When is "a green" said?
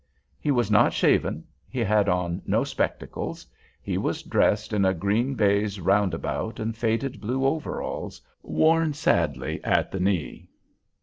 4.83-5.35